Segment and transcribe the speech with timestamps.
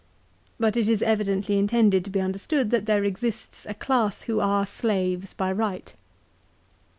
[0.59, 4.65] But it is evidently intended to be understood that there exists a class who are
[4.65, 5.93] slaves by right.